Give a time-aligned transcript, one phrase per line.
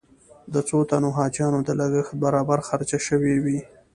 [0.53, 3.59] د څو تنو حاجیانو د لګښت برابر خرچه شوې وي.